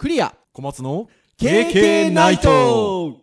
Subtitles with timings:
[0.00, 0.34] クリア。
[0.54, 3.18] 小松の KK ナイト。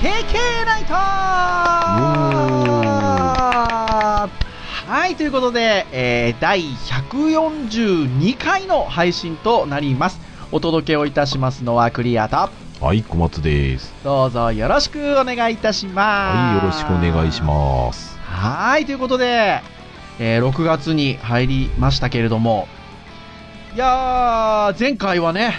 [0.00, 2.71] ケーケーナイト
[4.92, 10.20] はい、ということで、えー第142回の配信となります。
[10.52, 12.50] お届けをいたしますのはクリアと、
[12.84, 13.90] はい、小松です。
[14.04, 16.36] どうぞよろしくお願いいたします。
[16.36, 18.18] はい、よろしくお願いします。
[18.18, 19.62] はい、ということで、
[20.18, 22.68] えー6月に入りましたけれども、
[23.74, 25.54] いやー、前回はね、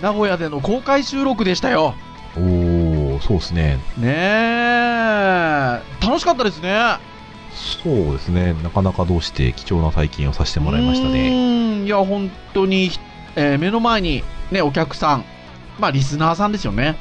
[0.00, 1.94] 名古屋での公開収録でしたよ。
[2.38, 3.78] おー、そうですね。
[3.98, 7.11] ねえ、楽しかったですね。
[7.54, 8.54] そうですね。
[8.62, 11.84] なかなかどうして貴重な体験をさせてもらいましたうね。
[11.84, 12.90] いや、本当に、
[13.36, 15.24] えー目の前にね、お客さん、
[15.78, 16.96] まあ、リスナーさんですよね。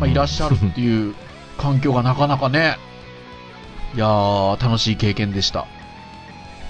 [0.00, 1.14] まあ、いらっしゃるっていう
[1.58, 2.76] 環境がなかなかね、
[3.94, 5.66] いやー、楽しい経験でした。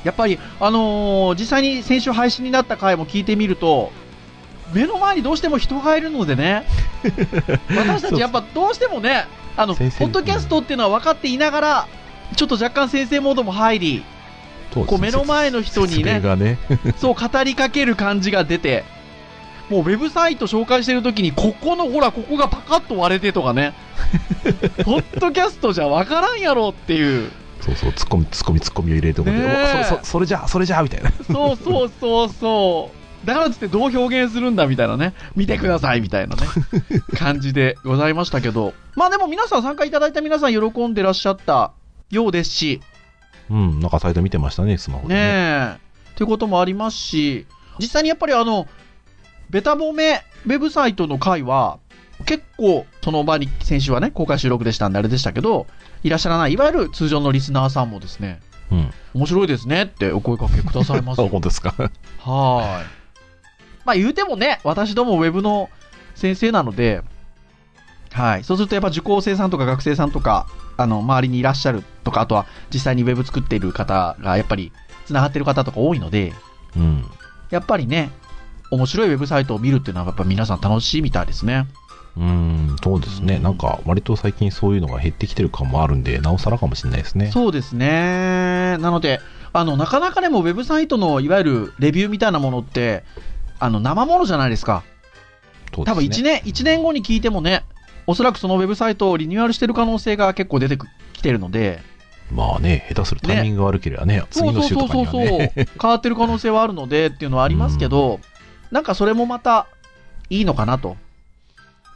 [0.04, 3.92] やっぱり、あのー実際に先週配信になった回も聞いてみると、
[4.72, 6.66] 目の前にどうしても人がいるのでね、
[7.76, 11.88] 私たちやっぱどうしてもね、あの、ポッドキャストっていうのは分かっていながら、
[12.34, 14.04] ちょっと若干先生モードも入り、
[14.72, 16.58] こう目の前の人にねね。
[16.98, 18.84] そう語りかける感じが出て、
[19.70, 23.74] もうウェブサイト紹介してるときに、ここのほら、ここがパカッと割れてとかね、
[24.84, 31.10] ポッドキャストじゃわからんやろっていう、そうそう、ツッコミ、ツッコミ、ツッコミを入れるところで、そそそれじゃ、それじゃ、みたいな。
[31.32, 32.90] そうそうそうそ
[33.24, 36.42] う、だからっつってどう表現するんだみたいなね、見てくださいみたいなね、
[37.16, 41.72] 感じでございましたけど、まあでも皆さん、参加いただいた皆さん、喜んでらっしゃった
[42.10, 42.80] ようですし、
[43.50, 45.26] うん、なんかサイト見てましたね、スマホでねね。
[45.26, 45.78] え。
[46.16, 47.46] ということもありますし、
[47.78, 48.66] 実際にやっぱりあの、
[49.50, 51.78] ベタ褒めウェブサイトの回は、
[52.24, 55.66] 結構その場に先週はね、公開収録でしたんであれでしたけど、
[56.02, 58.40] いらっしゃらない、いわゆる通常のリスナーさんもですね、
[58.70, 58.90] うん。
[59.14, 61.28] 面白いですねってお声かけくださいまあ、す。
[61.28, 61.74] 本当ですか。
[62.18, 62.86] はーい。
[63.84, 65.70] まあ言うてもね、私どもウェブの
[66.14, 67.02] 先生なので、
[68.16, 68.44] はい。
[68.44, 70.46] そうするとやっぱ受講生さんとか学生さんとか、
[70.78, 74.72] あの、周りにいらっしゃるとか、あとは実際にウェブ作っている方がやっぱり
[75.04, 76.32] 繋がってる方とか多いので、
[76.76, 77.04] うん。
[77.50, 78.10] やっぱりね、
[78.70, 81.66] 面白いウェブサイトを見るっていうのはやっぱ皆さん楽しいみたいですね。
[82.16, 83.34] うん、そうですね。
[83.36, 87.30] うんなんか、割と最近そういうのが減ってきてる感もあるんで、なおさらかもしれないですね。
[87.30, 88.78] そうですね。
[88.78, 89.20] なので、
[89.52, 93.04] あの、なかなかでもウェブサイトのいわゆるレビューみたいなものって、
[93.58, 94.82] あの、生ものじゃないですか。
[95.72, 97.64] 多分1年、一年後に聞いてもね、
[98.06, 100.78] おそらくそのウェブサイトをリニューアルしてる可能性が結構出て
[101.12, 101.80] きてるので、
[102.30, 105.52] まあね、下手するタイミングが悪ければね、次の週とかにはね。
[105.80, 108.20] 変わってる可能性はあるのでっていうのはありますけど、
[108.70, 109.66] なんかそれもまた
[110.28, 110.96] いいのかなと。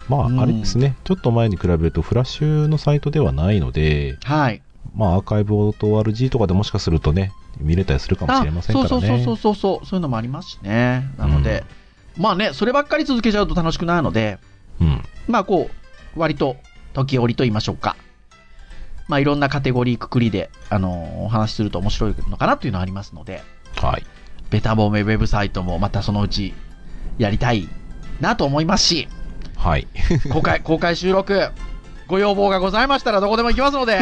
[0.08, 4.62] まうんあ、あれですね、ちょっと前に比べると、フラッシュのサイトではないので、はい。
[4.94, 8.88] まあ、アーカイブ .org とかでもしかするとね、見れたりするかもしれませんからね。
[8.88, 11.08] そうそうそうそうそう、そういうのもありますしね。
[11.16, 11.64] なので、
[12.16, 14.38] まあね、そればっかり続けちゃうと楽しくないので、
[14.80, 15.02] うん。
[15.28, 15.79] まあこう、
[16.16, 16.56] 割と
[16.92, 17.96] 時折と言いましょうか。
[19.08, 23.42] まあいろんなカテゴリーくくりで、あのお話しすると面白いのかなというのはありますので、
[23.76, 24.06] はい。
[24.50, 26.54] ベタ褒めウェブサイトもまたそのうち
[27.18, 27.68] やりたい
[28.20, 29.08] なと思いますし、
[29.56, 29.88] はい。
[30.32, 31.50] 公開、公開収録、
[32.06, 33.98] ご要望がございましたらどこでも行きますので、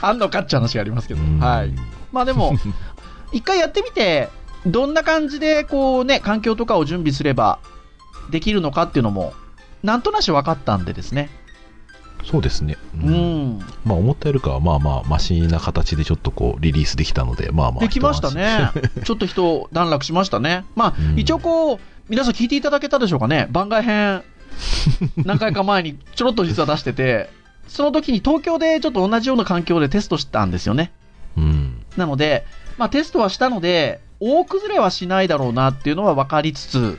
[0.00, 1.72] あんのかっちゃう話がありますけど、うんはい。
[2.12, 2.58] まあでも、
[3.32, 4.28] 一回やってみて、
[4.66, 7.58] どんな感じでこうね、環境とかを準備すれば
[8.30, 9.34] できるのかっていうのも、
[9.82, 11.30] なんとなし分かったんでですね。
[12.24, 12.76] そうですね。
[12.96, 13.10] う。
[13.10, 13.58] ん。
[13.84, 17.80] まあ、思ったよりかは、まあまあ、マシな形でちょっとこう、リリースできたので、まあまあ。
[17.80, 18.70] できました一ね。
[19.04, 20.64] ちょっと人段落しましたね。
[20.74, 23.48] まあ、うん一応こう、皆さん聞いていただけたでしょうかね。
[23.50, 24.22] 番外編、
[25.24, 27.30] 何回か前にちょろっと実は出してて、
[27.68, 30.92] その時に東京でちょっと同じような環境でテストしたんですよね。
[31.36, 31.84] うん。
[31.96, 32.46] なので、
[32.78, 36.98] まあテストはしたので、大崩れはしないだろうなっていうのは分かりつつ、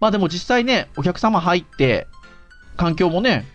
[0.00, 2.06] まあでも実際ね、お客様入って、
[2.76, 3.46] 環境もね、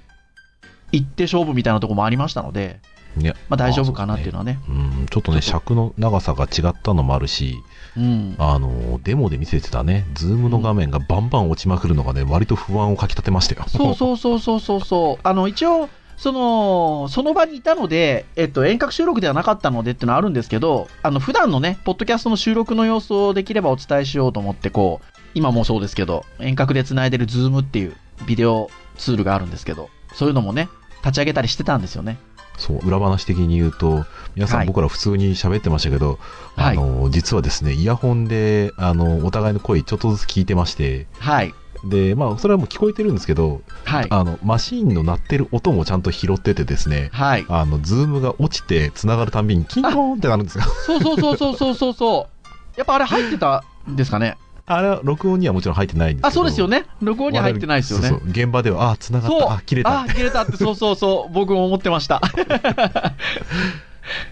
[0.91, 2.79] 行って勝負みたいなところもありましたので、
[3.17, 3.33] ね。
[3.49, 4.59] まあ大丈夫かなっていうのはね。
[4.67, 7.55] うん、ちょっとね、尺の長さが違ったのもあるし、
[7.97, 8.35] うん。
[8.37, 13.65] あの、デモで見せてたね、ズームの画面がバンバン落ちまくるのがね、割と不安をかき立てましたよ。
[13.67, 15.19] そうそうそうそうそうそう。
[15.27, 27.95] あの、一応、その、その場にいたので、えっと、遠隔収録ではなかったのでっていうのはあるんですけど、あの、普段のね、ポッドキャストの収録の様子をできればお伝えしようと思って、こう、今もそうですけど、遠隔で繋いでるズームっていう
[28.25, 30.69] ビデオツールがあるんですけど、そういうのもね、
[31.03, 32.17] 立ち上げたりしてたんですよね。
[32.57, 36.19] そう、裏話的に言うと、皆さんはい僕ら普通に喋ってましたけど、
[36.55, 41.53] はいあの、実はですね、イヤホンで、あの、お互いの声ちょっとずつ聞いてまして、はい。
[41.83, 44.07] で、まあ、それはもう聞こえてるんですけど、はい。
[44.09, 47.45] あの、マシーンの鳴ってる音もちゃんと拾っててですね、はい。
[47.49, 50.63] あの、 Zoom が落ちて繋がるたんびにキンコーンってなるんですよ。
[50.63, 52.79] そうそうそうそうそうそうそう。
[52.79, 54.37] やっぱあれ入ってたんですかね？
[54.67, 56.27] あれは録音にはもちろん入ってないんですけど。
[56.27, 56.85] あ、そうですよね。
[57.01, 58.09] 録音には入ってないですよね。
[58.09, 61.33] そうそう現場では、あ、繋がった、あ、切れたあ、切れたって、 そうそうそう。
[61.33, 62.19] 僕も思ってました。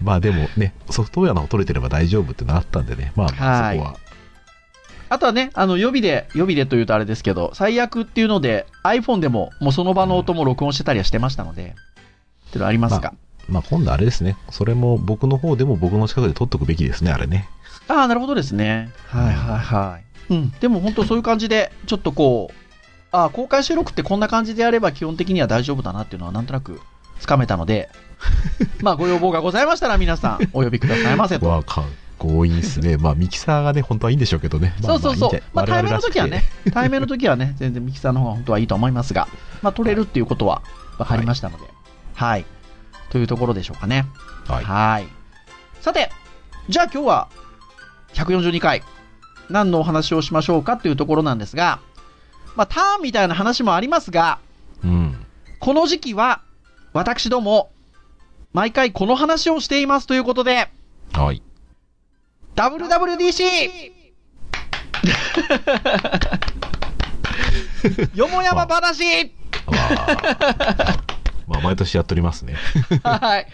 [0.02, 3.96] まあでもね、ソフトウェアの方取れてれば大丈夫ってなったんでね、まあ、はいそこは。
[5.08, 11.74] あとはね、あの、予備で、予備でというとあれですけど、最悪っていうので、iPhone でも、もうその場の音も録音してたりはしてましたので、
[12.48, 13.12] っていうのありますか？
[13.48, 17.48] まあ今度あれですね、それも僕の方でも僕の近くで撮っとくべきですね、あれね。
[17.88, 18.90] ああ、なるほどですね。
[19.08, 20.04] はいはいはい。
[20.30, 20.50] うん。
[20.60, 22.54] でも本当そういう感じで、ちょっとこう、
[23.12, 26.80] ああ、公開収録ってこんな感じでやれば基本的には大丈夫だなっていうのはなんとなく
[27.20, 27.88] つかめたので、
[28.82, 31.48] まあご要望がございましたら皆さんお呼びくださいませと。
[31.48, 31.84] わか
[32.18, 32.96] 強引ですね。
[32.96, 34.74] まあミキサーがね、本当はいいんでしょうけどね。
[34.82, 35.42] まあそうそうそう。
[35.52, 39.28] まあ、対面の時はね、対面の時はね、全然ミキサーの方が本当はいいと思いますが、
[39.62, 40.62] まあ、取れるっていうことは
[40.98, 41.64] 分かりましたので、
[42.14, 42.44] はい。
[43.10, 44.06] というところでしょうかね。
[44.48, 45.06] 我々らしくてはい。
[45.80, 46.10] さて、
[46.68, 47.28] じゃあ今日は
[48.14, 48.82] 142回、
[49.50, 51.80] 何のお話をしましょうかっていうところなんですが、
[52.56, 54.38] まあ、ターンみたいな話もありますが、は
[54.84, 54.86] い。
[54.88, 55.26] うん。
[55.60, 56.42] この時期は、
[56.92, 57.72] 私ども、
[58.52, 60.68] 毎回この話をしていますということで、
[61.12, 61.42] はい。
[62.54, 63.92] WWDC!
[68.14, 69.26] よもやま話
[69.66, 71.04] まあ、
[71.46, 72.54] まあ毎年やっておりますね。
[73.02, 73.46] はい。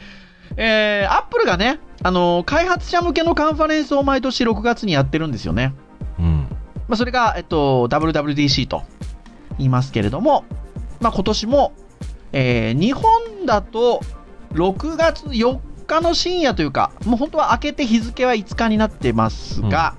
[0.57, 5.75] えー、アップルがね、あのー開発者向けのカンファレンスを毎年6月にやってるんですよね。
[6.19, 6.47] うん。
[6.89, 8.83] まあ、それが、えっと、WWDC と
[9.59, 10.45] 言いますけれども、
[11.01, 11.73] まあ、今年も、
[12.33, 13.05] えー日本
[13.47, 14.01] だと
[14.55, 19.95] 6月4日の深夜というか、もう本当は明けて日付は5日になってますが、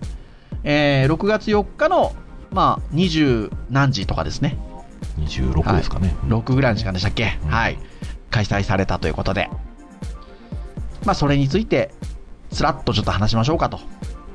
[0.63, 2.13] えー6月4日の、
[2.51, 4.57] まあ、20何時とかですね、
[5.19, 6.15] 26ですかね。
[6.25, 7.49] 6ぐらいの時間でしたっけ、うん。
[7.49, 7.77] はい、
[8.29, 9.49] 開催されたということで、
[11.05, 11.91] まあ、それについて、
[12.51, 13.79] つらっとちょっと話しましょうかと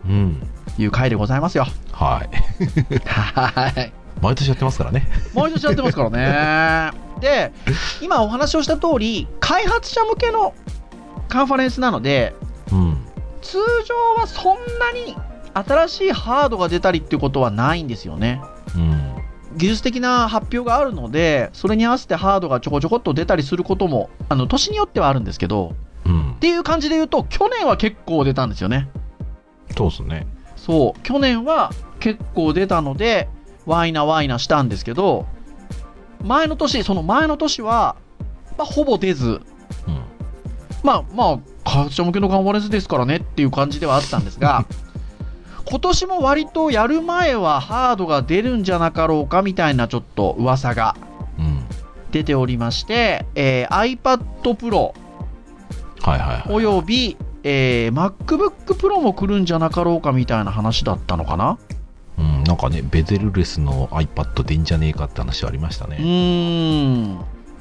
[0.07, 0.43] うん。
[0.79, 1.67] いう回でございますよ。
[1.93, 3.05] はい。
[3.05, 3.93] はい。
[4.21, 5.07] 毎年やってますからね。
[5.35, 6.99] 毎年やってますからね。
[7.21, 7.53] で、
[8.01, 10.55] 今お話をした通り、開発者向けの
[11.29, 12.35] カンファレンスなので、
[12.73, 12.97] うん。
[13.43, 15.17] 通常はそんなに
[15.55, 18.41] 新しいハードが出たりっていうことはないんですよね。
[18.75, 19.15] うん。
[19.57, 25.75] 技術的な発表があるので、それに合わせてハードがちょこちょこっと出たりすることも、あの、年によってはあるんですけど、
[26.07, 26.39] うんっ。
[26.39, 28.89] ていう感じで言うと、去年は結構出たんですよね。
[29.77, 30.27] そうですね。
[30.57, 31.71] そう、去年は
[32.01, 33.29] 結構出たので、
[33.67, 35.27] ワイナワイナしたんですけど、
[36.23, 37.97] 前の年、その前の年は、
[38.57, 39.41] まあ、ほぼ出ず、うん。
[40.83, 44.65] まあまあ、開発者向けのカンファレンスですからねっていう感じではあったんですが、
[45.69, 50.95] 今年も割とやる前はハードが出るんじゃなかろうかみたいなちょっと噂が
[51.39, 51.65] うん。
[52.13, 54.21] 出ておりまして、えー iPad
[54.55, 54.95] Pro
[56.07, 56.43] はいはいはい。
[56.51, 61.59] および、えー MacBook Pro も来るんじゃなかろうかみたいな話だったのかな？
[62.19, 62.45] うん。
[62.45, 65.97] なんかね、ベゼルレスの iPad でいいんじゃねえかって話ありましたうね。
[65.97, 67.19] ーん。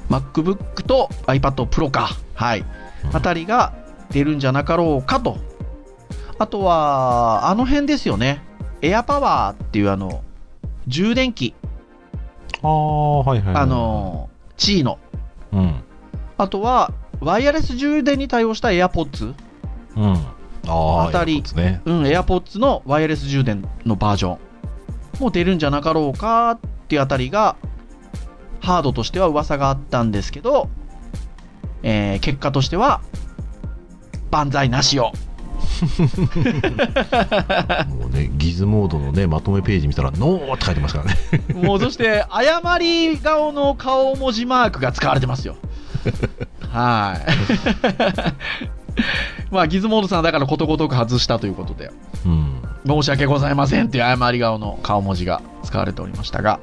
[0.08, 2.10] MacBook と iPad Pro か。
[2.34, 2.60] はい。
[2.60, 2.66] うん
[3.12, 3.72] あたりが
[4.10, 5.38] 出るんじゃなかろうかと。
[6.38, 8.42] あとは、あの辺ですよね。
[8.82, 10.22] エアパワーっていうあの、
[10.86, 11.54] 充電器。
[12.62, 13.62] ああ、はいはいはい。
[13.62, 14.98] あ、の、チーノ。
[15.52, 15.82] うん。
[16.36, 19.34] あとは、ワイヤレス充電に対応した AirPods。
[19.96, 20.16] うん。
[20.68, 21.36] あたり。
[21.36, 24.38] うん、AirPods のワイヤレス充電のバージョン
[25.20, 26.58] も出るんじゃなかろうかっ
[26.88, 27.56] ていうあたりが、
[28.60, 30.68] ハードとしては噂があったんですけど、
[31.82, 33.00] えー結果としては、
[34.30, 35.12] 万歳なしを。
[37.88, 41.16] もうね、ギズモードのね、まとめページ見たら、ノーって書いてますからね。
[41.54, 45.56] もうそして、誤り顔の顔文字マークが使われてますよ。
[46.76, 47.20] はい。
[49.50, 51.90] まあ、ギズモードさんだからことごとく外したということで、
[52.26, 52.62] うん。
[52.86, 56.60] 申し訳ございませんっていう誤り顔の顔文字が使われておりましたが、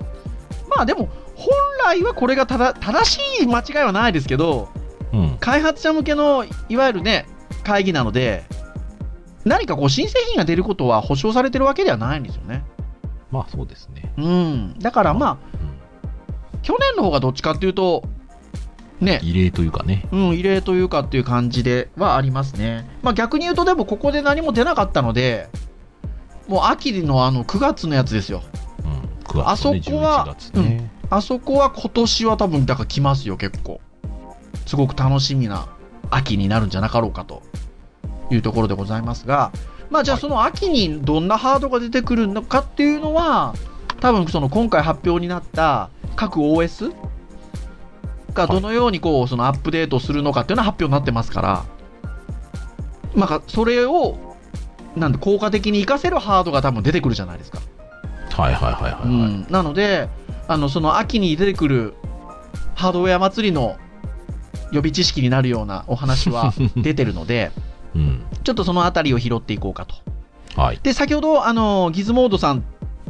[0.69, 1.49] まあでも、本
[1.83, 4.69] 来はこれがただ正しい間違いはないですけど、
[5.11, 5.37] うん。
[5.39, 7.25] 開発者向けのいわゆるね、
[7.63, 8.43] 会議なので、
[9.45, 12.63] 何かこう新製品が出ることは保証されてるわけではないんですよね。
[13.31, 14.13] まあそうですね。
[14.17, 14.79] うん。
[14.79, 15.37] だからまあ、
[16.51, 16.61] うん。
[16.61, 18.03] 去年の方がどっちかっていうと、
[19.03, 20.07] ね、異例というかね。
[20.11, 22.87] うん、異例というかっていう感じではありますね。
[23.01, 25.49] まあ逆に言うとでもここで何も出なかったので、
[26.47, 28.41] もう秋のあの9月のやつですよ。
[28.83, 29.23] うん。
[29.23, 30.91] 9月、ね、あそこは11月ね。
[31.09, 33.81] あそこは今年は多分だから来ますよ結構。
[34.65, 35.67] すごく楽しみな
[36.09, 37.43] 秋になるんじゃなかろうかと
[38.31, 39.51] いうところでございますが、
[39.89, 43.53] まあじゃあその秋にどんなハードが出てくるのかっていうのは、
[43.99, 46.93] 多分その今回発表になった各 OS
[48.33, 51.65] がどのようにこうそのアップデートするのかっていうのは発表になってますから、
[53.15, 54.35] まあそれを
[54.95, 57.59] なんで効果的に活かせるハードが多分出てくるじゃないですか。
[58.31, 60.09] はいはいはいはい、はいうん、なので
[60.47, 61.93] あのその秋に出てくる
[62.75, 63.77] ハードウェア祭りの
[64.71, 67.51] 予備知識になるようなお話は 出てるので
[67.95, 68.25] うん。
[68.43, 69.95] ちょっとそのあたりを拾っていこうかと
[70.61, 70.79] はい。
[70.83, 72.61] で先ほどあのギズモードさんっ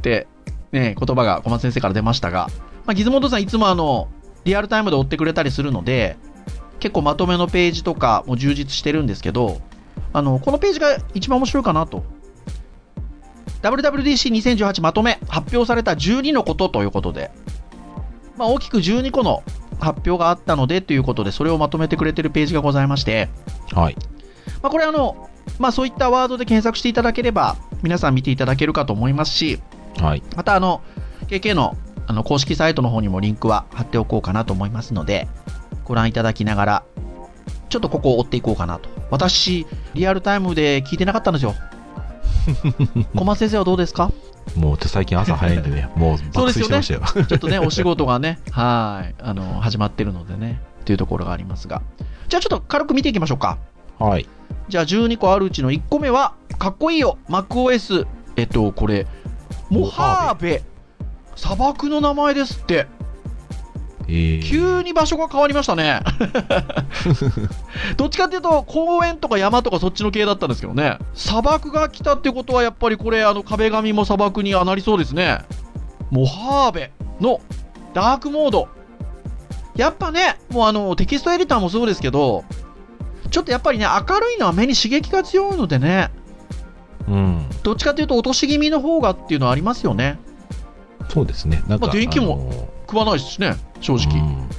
[0.02, 0.28] て、
[0.72, 2.50] ね、言葉が小松先生から出ましたが、
[2.86, 4.10] まあ、ギズモードさんいつもあの
[4.46, 6.18] リアルタイムで追ってくれたりするので
[6.80, 9.62] 結構まとめのページとかも充実してるんですけど
[10.12, 12.04] あのこのページが一番面白いかなと
[13.62, 17.32] WWDC2018 まとめ発表された12のことということで、
[18.38, 19.44] まあ、大きく12個の
[19.80, 23.30] 発表があったのでということでそれをまとめてくれてるページがございまして
[23.72, 23.96] はい。
[24.62, 29.62] まあ、これあの、まあ、そういったワードで検索していただければ皆さん見ていただけるかと思いますし
[30.00, 30.24] はい。
[30.36, 30.82] またあの
[31.28, 35.28] KK のあの公式サイトの方にもリンクは貼っておこうかなと思いますので
[35.86, 36.84] ご覧いただきながら
[37.70, 41.56] ちょっとここを追っていこうかなと私リアルタイムで聞いてなかったんですよ
[43.16, 44.12] 小松先生はどうですか？
[44.58, 47.26] もう最近朝早いんでね、 もう爆睡してましたよ。
[47.26, 51.82] ちょっとねお仕事がね はいあの始まってるのでねというところがありますが
[52.28, 53.58] じゃあちょっと軽く見ていきましょうか
[54.00, 54.28] はい。
[54.68, 58.06] じゃあ12個あるうちの1個目は、かっこいいよ、MacOS。
[58.36, 59.06] えっと、これ、
[59.70, 60.64] モハーベ。
[61.36, 62.88] 砂漠の名前ですって。
[64.08, 66.02] えー、急に場所が変わりましたね。
[67.96, 70.98] どっちかっていうと、公園とか山とかそっちの系だったんですけどね。
[71.14, 75.40] 砂漠が来たってことは、やっぱりこれ、あの壁紙も砂漠にはなりそうですね。
[76.12, 77.40] モハーベの
[77.94, 78.68] ダークモード。
[79.76, 82.44] やっぱね、もうあの、テキストエディターもそうですけど、
[83.32, 86.12] ちょっとやっぱりね、明るいのは目に刺激が強いのでね、
[87.08, 87.46] うん。
[87.64, 90.20] どっちかというと落とし気味の方がっていうのはありますよね。
[91.10, 91.64] そうですね。
[91.68, 94.20] なんか、まあ電気も食わないですしね、正直。
[94.20, 94.50] うん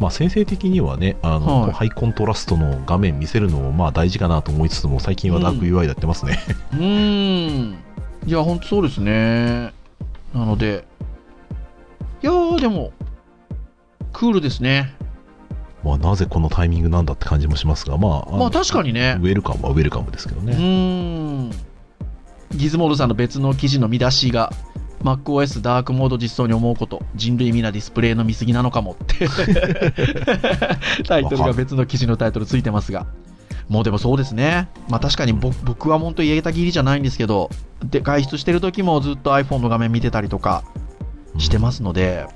[0.00, 6.38] まあ、先生的にはねあの、はいハイコントラストの画面見せるのもまあ大事かなと思いつつも最近はダーク UI やってますね、
[6.72, 7.76] うーん。
[8.26, 9.72] いや、ほんとそうですね。
[10.34, 10.84] なので、
[12.22, 12.92] いやー、でも、
[14.12, 14.94] クールですね。
[15.82, 19.24] まあ、なぜこのタイミングなんだって感じもしますがまあまあ確かにねウ。
[19.24, 21.50] ェルカムはウェルカムですけどうね、ーん。
[22.52, 24.52] ギズモードさんの別の記事の見出しが、
[25.02, 29.28] MacOS ダークモード実装に思うこと、人類皆ディスプレイの見過ぎなのかもって、
[31.06, 33.06] タイトルが別の記事のタイトルついてますが。
[33.68, 34.68] もうでもそうですね。
[34.88, 37.50] まあ確かに僕僕は本当言えたぎりじゃないんですけど、
[37.84, 40.64] で、外出してる時もずっと iPhone の画面見てたりとか
[41.38, 42.26] してますので、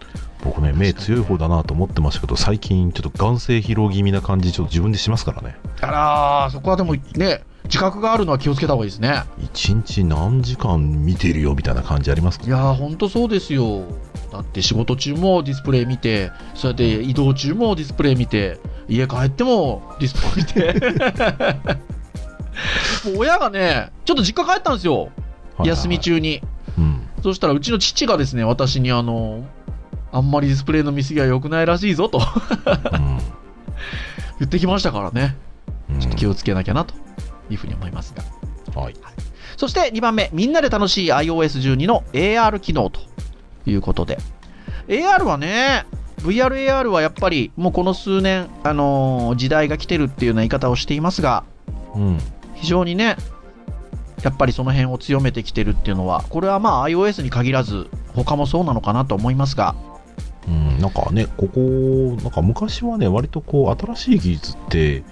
[0.45, 5.57] 僕ね目強い方だなと思ってましたけど最近ちょっと眼性疲労気味な感じちょっと自分でしますからね。
[5.81, 9.23] あらー、そこはでもね、自覚があるのは気をつけた方がいいですね。
[9.39, 12.47] 一日何時間見てるよみたいな感じありますか？
[12.47, 13.85] いやー、ほんとそうですよ。
[14.33, 20.21] だって仕事中もディスプレイ見て、そうやって移動中もディスプレイ見て、家帰ってもディスプ
[20.61, 21.05] レイ見て。
[23.05, 25.09] もう親がね、ちょっと実家帰ったんですよ。
[25.65, 26.43] 休み中に。
[26.79, 29.45] うんそしたらうちの父がですね、私にあの、
[30.13, 32.21] あんまりディスプレイの見過ぎは良くないらしいぞと
[34.39, 35.35] 言ってきましたからね。
[35.91, 36.93] うんちょっと気をつけなきゃなと
[37.51, 38.15] いうふうに思います。
[38.15, 38.81] が。
[38.81, 38.95] はい。
[39.57, 43.01] そして2番目、みんなで楽しい iOS12 の AR 機能と
[43.67, 44.19] いうことで。
[44.89, 45.87] AR はね、
[46.19, 51.45] VR、AR はやっぱりもうこの数年、あのー時代が来てるっていうような言い方をしていますが、
[51.95, 52.19] うん。
[52.55, 53.17] 非常にね、
[54.23, 59.75] やっぱりその辺を強めてきてるっていうのは、これはまあ iOS に限らず、他もそうなのかなと思いますが、
[60.47, 61.61] うん、なんかね、ここ、
[62.23, 65.03] なんか昔はね、割とこう、新しい技術って、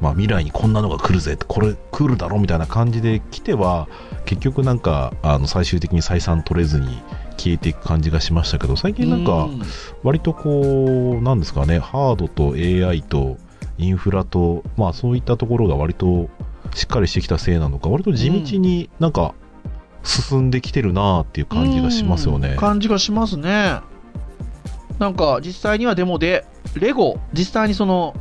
[0.00, 3.88] まあ未来にこんなのが来るぜって、これ来るだろみたいな感じで来ては、
[4.24, 7.02] 結局なんか、あの、最終的に採算取れずに
[7.36, 9.62] 消えていく感じがしましたけど、最近なんかう、ん
[10.02, 13.38] 割とこう、なんですかね、ハードと AI と
[13.78, 16.28] インフラと、まあそういったところが割と
[16.74, 19.34] しっかりしてきたせいなのか、割と地道になんか
[20.04, 22.56] 進んできてるなーっていう感じがしますよねうん。
[22.56, 23.80] 感じがしますね。
[24.98, 28.14] なんか実際にはデモで、レゴ、実際にその、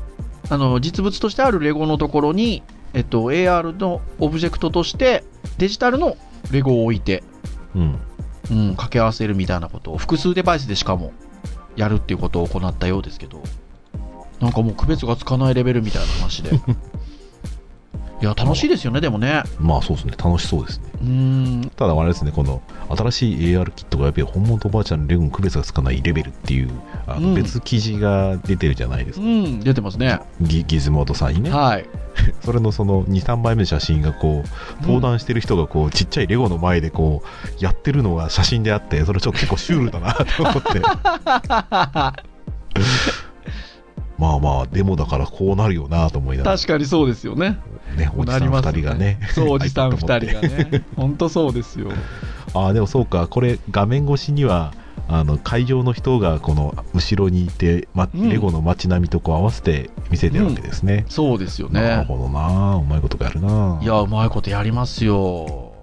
[0.49, 2.63] あの、実物としてあるレゴのところに、
[2.93, 5.23] えっと、AR のオブジェクトとして、
[5.57, 6.17] デジタルの
[6.51, 7.23] レゴを置いて、
[7.75, 7.99] うん。
[8.49, 11.11] うん、掛け合わせるみたいなことを、複数デバイスでしかも、
[11.75, 13.43] やるっていうことを行ったようですけど、
[14.39, 16.51] なんかもう区別がつかないレベルみたいな話で。
[18.19, 19.43] いや、楽しいですよね、でもね。
[19.59, 21.71] まあそうですね楽しそうですねうーん。
[21.75, 26.71] ただあれですねこの新しい AR キットがやっぱり本物とバーチャルのレゴの区別がつかないレベルっていう
[27.05, 30.19] あうんの別記事が出てるじゃないですか、うん、出てますね。
[30.41, 31.85] ギギズモードさんにねはい。
[32.43, 40.81] それのその23枚目の写真がこう登壇してる人がこうちっちゃいレゴの前でこうやってるのが写真であってそれちょっと結構シュールだなと思って
[44.17, 47.59] まあまあデモだからこうなるよなと思いながら確かにそうですよね。
[47.95, 50.85] ねおじさん2人がねそう、おじさん2入ったと思って人がね。
[50.95, 51.91] 本当そうですよ。
[52.53, 54.73] ああでもそうかこれ画面越しには
[55.07, 61.81] あの会場の人がこの後ろにいて、ま、うんレゴの街並みとこう合わせて見せてるわけですね、そうですよね。
[61.81, 65.73] なるほどなうまいことやるないや、うまいことやりますよ。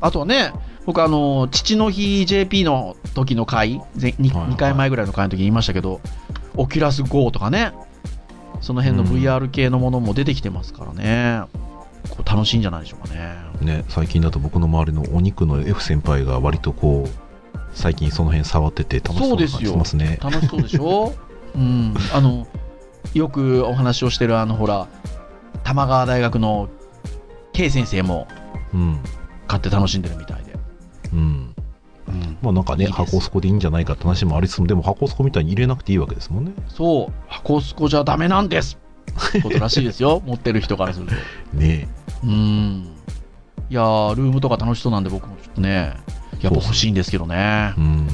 [0.00, 0.52] あとはね、
[0.86, 6.00] 僕あの、父の日 JP の時の回、2, はいはい回前ぐらいの回の時に言いましたけど、
[6.56, 7.72] オキュラス GO とかね、
[8.60, 11.42] その辺のうん VR 系のものも出てきてますからね、
[12.10, 13.34] こう楽しいんじゃないでしょうかね。
[13.60, 21.12] ね最近だと僕の周りのお肉の F 先輩が割とこう最近その辺触ってて楽しそうな感じしますね楽しそうでしょ？
[21.54, 21.94] うん。
[22.12, 22.46] あの、
[23.14, 24.86] よくお話をしてるあの、ほら、
[25.62, 26.68] 玉川大学の
[27.52, 28.26] K 先生も
[28.72, 28.98] うん
[29.46, 30.56] 買って楽しんでるみたいで。
[31.12, 31.53] うんうん。
[32.42, 38.78] まあなんかねいい箱スコでいいんじゃないかって話もありつつもでも箱スコみたいに入れなくていいわけですもんねそう、箱スコじゃダメなんです
[39.42, 41.14] ことらしいですよ、 持ってる人からすると。
[41.56, 41.88] ね
[42.22, 42.88] うーん。
[43.70, 45.94] いやー、ルームとか楽しそうなんで、僕もちょっとね、
[46.40, 47.80] やっぱ欲しいんですけどねう。
[47.80, 48.08] ん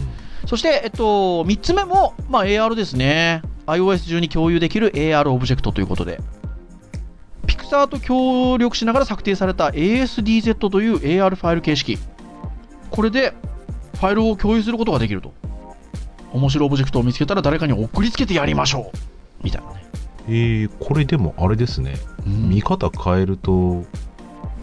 [0.46, 3.42] そして、えっと、3つ目も、まあ、AR ですね。
[3.66, 6.20] iOS 中に共有できる AR オブジェクトということで、
[7.46, 11.98] ピクサーと協力しながら策定された ASDZ という AR ファイル形式。
[12.90, 13.34] これで、
[14.00, 15.34] ファイルを共有することができると。
[16.32, 19.44] 面白いオブジェクトを見つけたら誰かに送りつけてやりましょう。
[19.44, 19.84] みたいなね。
[20.26, 21.96] えー、これでもあれですね。
[22.26, 22.48] うん。
[22.48, 23.84] 見方変えると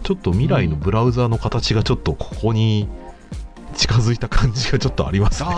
[0.02, 2.88] ちょっと未来のブラウザーの形がちょっとここに
[3.74, 5.50] 近づいた感じがちょっとありますね。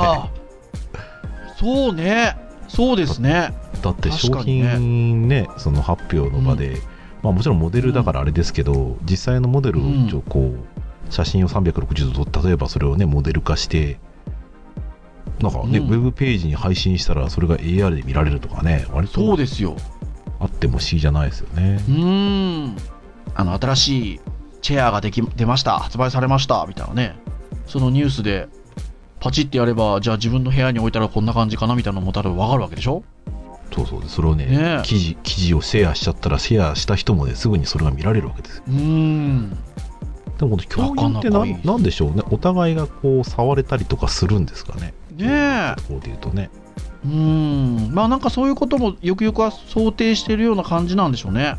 [1.58, 2.36] そうね、
[2.68, 3.54] そうですね。
[3.80, 4.70] だって商確かにね。
[4.76, 6.76] 品ねその発表の場で、
[7.22, 9.82] まあ、もちろんモデルだからあれですけど、実際のモデルを
[10.28, 10.69] こう
[11.10, 13.98] 写真を360度撮例えばそれをねモデル化して
[15.40, 15.88] なんかね、うん。
[15.88, 19.76] ウェブページに配信したらそれが AR で見られるとかね割とそうですよ。
[20.38, 21.82] あっても不思議じゃないですよね。
[21.86, 22.76] うーん。
[23.34, 24.20] あの、新しい
[24.62, 27.14] チェアができ出ました、発売されました、みたいなね。
[27.66, 28.48] そのニュースで、
[29.20, 31.74] パチってやれば、じゃあ自分の部屋に置いたらこんな感じかな。
[31.74, 33.02] みたいなのも多分わかるわけでしょ？
[33.74, 34.02] そうそう。
[34.06, 34.82] それをねねえ。
[34.82, 38.64] 記事記事をシェアしちゃったらシェアした人もねすぐにそれが見られるわけですよ。
[38.66, 39.58] うーん。
[40.40, 45.74] でもってななんでしょうねお互いがこう触れたりとかするんですかねねえ。
[45.76, 46.50] ところで言うとね
[47.04, 47.94] うーん。
[47.94, 51.56] まあなんかそういうこともよくよくは想定してるような感じなんでしょうね。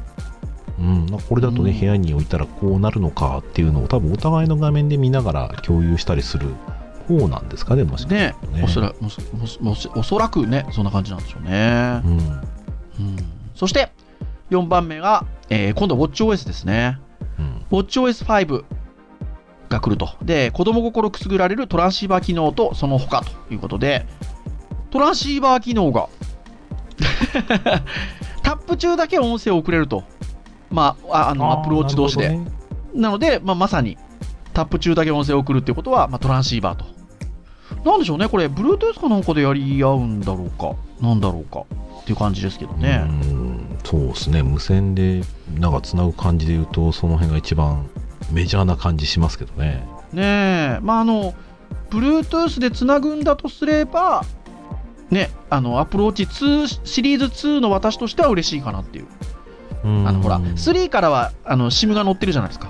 [0.80, 6.48] うん、これだとね、うん部屋に置いたらこうなるのかっていうのを多分お互いの画面で見ながら共有したりする
[7.08, 8.96] 方なんですかねもしかねとねおそら
[9.96, 12.02] おそらくね、そんな感じなんでしょうね。
[12.04, 13.18] うんうん
[13.54, 13.92] そして、
[14.50, 16.98] 4番目が、えー今度は WatchOS ですね。
[17.72, 18.64] うん、WatchOS5
[19.70, 20.10] が来ると。
[20.22, 24.06] で、子供心くすぐられるトランシーバー機能とその他ということで、
[24.92, 26.10] トランシーバー機能が、
[28.44, 30.04] タップ中だけ音声を送れると。
[30.70, 32.30] まあ、ああの、アップルウォッチ同士で。
[32.30, 32.52] なね
[32.94, 33.98] なので、まあ、まさに、
[34.54, 36.86] タップ中だけ音声を送るっていうことは、まあ、トランシーバーと。
[37.90, 41.62] なんでしょうね、これ、Bluetooth かなんかでやり合うんだろうか、なんだろうか
[42.02, 43.04] っていう感じですけどね。
[43.92, 44.44] うんそうですね。
[44.44, 45.22] 無線で
[45.60, 47.90] なんかつなぐ感じで言うとその辺が一番
[48.32, 49.86] メジャーな感じしますけどね。
[50.14, 51.34] ねえ、まあ、あの、
[51.90, 54.24] Bluetooth でつなぐんだとすれば、
[55.10, 59.08] ね、あの、Apple Watch 2シリーズ2の私としては嬉しいかなっていう。
[59.84, 60.08] うん。
[60.08, 62.70] あの、ほら、はい3からは、あの、SIM が載ってるじゃないですか。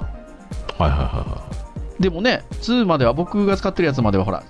[0.77, 1.51] はいはいは
[1.99, 4.43] でもね、2までは、僕が使ってるやつまでは、ほら、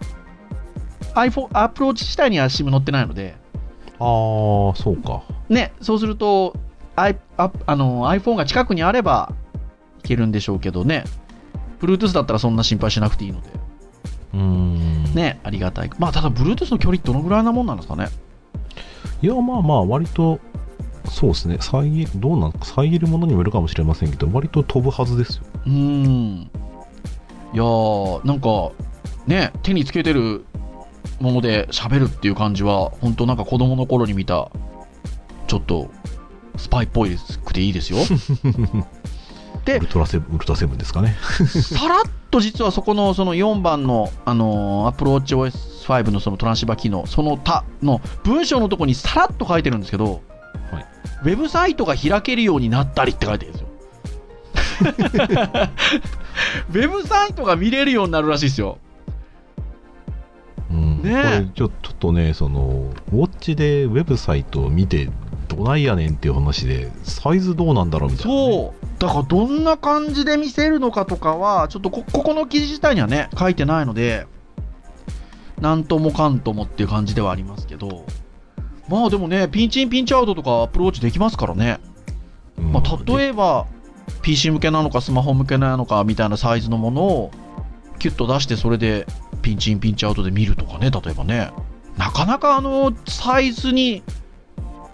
[1.15, 3.40] iPhone、Apple Watch 自体には SIM 載ってないので、い
[4.03, 6.55] ああそうかね、そうすると、
[6.95, 9.31] I ああの iPhone が近くにあれば
[9.99, 11.03] いけるんでしょうけどね、
[11.79, 13.49] Bluetooth だったらそんな心配しなくていいので、
[14.33, 15.89] うんね、ありがたい。
[15.99, 18.07] まあ、ただ、Bluetooth の距離どのぐらいなもんなんですかね？
[19.21, 20.39] いやまあまあ割と
[21.05, 26.49] そうですね遮どうなん遮るものにもよるかもしれませんけど割と飛ぶはずですようーん。
[27.53, 28.71] いやー、なんか、
[29.27, 30.45] ね、手につけてる
[31.21, 34.49] もので喋るっていう感じは、本当なんか子供の頃に見た、
[35.47, 35.89] ちょっと、
[36.57, 37.99] スパイっぽいくていいですよ。
[39.65, 50.21] でウルトラセブンウルトラセブンですかね さらっと実はそこのその4番の、あのー、Apple Watch OS5 のそのトランシーバー機能、その他の文章のところにさらっと書いてるんですけど、
[50.71, 50.85] はい
[51.23, 53.67] ウェブサイトが開けるようになったりって書いてるんですよ。
[56.69, 58.79] ウェブサイトが見れるようになるらしいですよ。
[61.03, 65.09] うん、ねえこれちょちょっとねそのウォッチでウェブサイトを見て
[65.47, 69.01] どないやねんっていう話でサイズどうなんだろうみたいな、ね、そう。
[69.01, 74.27] だからどんな感じで見せるのかとかは、ちょっとこここの記事自体にはね、書いてないので、
[75.59, 78.05] なんともかんともっていう感じではありますけど、
[78.87, 81.79] まあでもね、ピンチインピンチアウトとかアプローチできますからね。
[82.57, 83.65] うんまあ、例えば、
[84.21, 87.31] PC 向けなのかスマホ向けなのかみたいなサイズのものを
[87.97, 89.07] キュッと出してそれで
[89.41, 91.51] ピンチインピンチアウトで見るとかね例えばね。
[91.97, 94.01] なかなかあのサイズに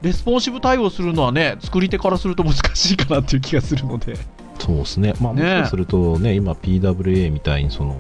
[0.01, 4.15] レスポンシブ対応するのはね作り手からすると難しいかなっていう気がするので。
[4.59, 5.13] そうですね。
[5.21, 7.99] まあもしかするとね今 PWA みたいにその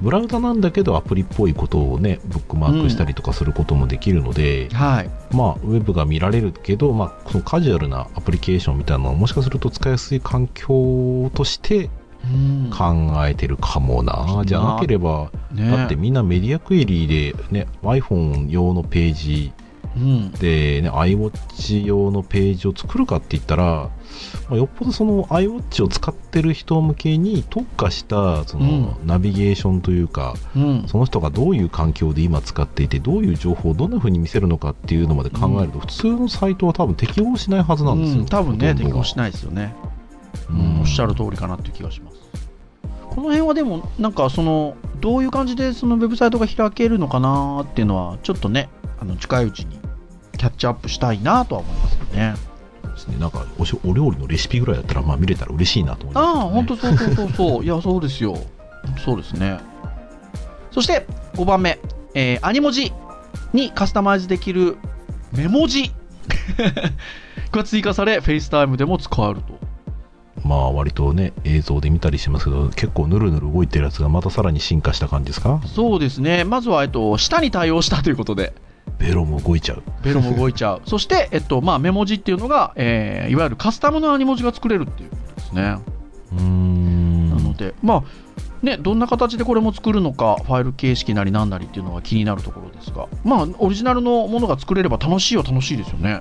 [0.00, 5.10] ブラウザなんだけどアプリっぽいことをねブックマークしたりとかすることもできるので、はい。
[5.34, 11.90] まあウェブが見られるけど、まあ、そのカジュアルなアプリケーションみたいなのはもしかすると使いやすい環境としてうん
[12.70, 15.70] 考えてるかもな、じゃなければね。
[15.70, 19.52] だってみんなメディアクエリーで、ね、iPhone 用のページ
[19.96, 20.30] うん。
[20.32, 23.90] で、ね、iWatch 用のページを作るかって言ったら、
[24.48, 30.84] まあ、よっぽどその iWatch を使ってる人向けに特化したそのナビゲーションというか、うん。
[30.88, 38.26] その人がどういう環境で今使っていてどういう情報をどんな風に見せるのかっていうのまで考えると、普通のサイトは多分適応しないはずなんですよ、うん。
[38.26, 39.74] 多分ね適応しないですよね。
[39.88, 39.93] うん
[40.80, 42.18] おっしゃる通りかなっていう気がします。
[43.02, 48.68] この辺はでも、なんかその、どういう感じでそのウェブサイトが開けるのかなっていうのは、ちょっとね、
[49.00, 49.78] あの近いうちに
[50.36, 52.34] キャッチアップしたいなとは思いますよね。
[52.94, 57.64] ですねなんかおしお料理のレシピぐらいだったら、まあ、見れたら嬉しいなと思います、ああ、本当そうそうそうそう。
[57.64, 58.36] いや、そうですよ。
[59.04, 59.58] そうですね。
[60.70, 61.78] そして、5番目、
[62.14, 62.92] えーアニ文字
[63.52, 64.76] にカスタマイズできる
[65.32, 65.92] メモ字
[67.50, 69.53] が追加され、FaceTime でも使えると。
[70.44, 75.60] まあ割とね映像で見たりしてますけど結構ヌルヌル動いてるやつがまたさらに進化した感じですか？
[75.66, 76.44] そうですね。
[76.44, 78.52] まずは、えっと、下に対応したということで。
[78.98, 80.82] ベロも動いちゃうベロも動いちゃう。
[80.86, 85.78] そして、えっと、まあ、メモ字っていうのが、えーいわゆるカスタムのアニ文字が作れるっていうことですね。
[86.32, 88.02] うーんなので、まあ、
[88.64, 96.20] ね、どんな形でこれも作るのか、ファイル形式なりなんなりっていうのが気になるところですが、まあ、オリジナルのものが作れれば楽しいは楽しいですよね。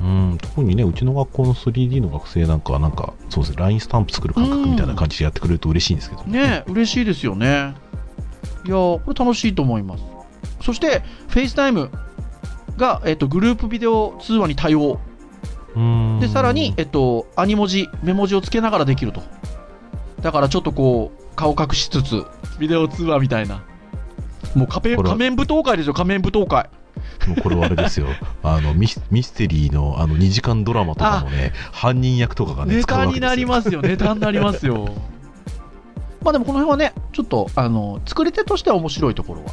[0.00, 7.74] うん特にねうちの学校の 3D の学生なんかはなんかそうですね LINE スタンプ作る感覚みたいな感じでやってくれると嬉しいんですけどね、嬉しいですよね。
[8.64, 10.04] いやー、これ楽しいと思います。
[10.62, 11.90] そして、FaceTime
[12.76, 15.00] が、えっと、グループビデオ通話に対応。
[16.20, 19.22] で、さらに、えっと、アニ文字、メモ字をつけながらできると。
[20.20, 22.24] だからちょっとこう、顔隠しつつ、
[22.58, 23.62] ビデオ通話みたいな。
[24.54, 26.68] もう仮面仮面舞踏会ですよ、仮面舞踏会。
[27.26, 28.06] もうこれはあれですよ
[28.42, 34.94] あのミスミステリーのあの2時間ドラマとかのね犯人役とかがねネタになりますよ、ネタになりますよ。
[36.22, 39.52] まあでもこの辺はね、ちょっと、あの、作り手としては面白いところは、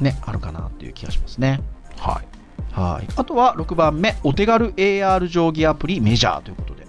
[0.00, 1.60] ね、あるかなっていう気がしますね。
[1.98, 2.32] はい
[2.72, 3.08] はい。
[3.16, 6.86] あとは6番目、お手軽 AR 定規アプリメジャーということで。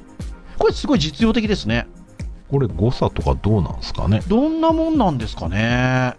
[0.58, 1.88] これすごい実用的ですね。
[2.49, 4.21] これ誤差とかどうなんですかね？
[4.27, 6.15] どんなもんなんですかね。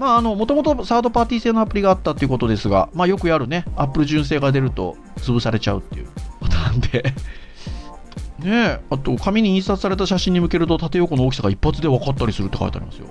[0.00, 6.08] まあ、あの、もともとサードパーティー製のアプリがあったということですが、まあ、よくやるね、アップル純正が出ると潰されちゃうっていう
[6.40, 7.14] パターンで。
[8.42, 13.08] ねえ、あと、紙に印刷された写真に向けると縦横の大きさが一発で分かったりするって書いてありますよ。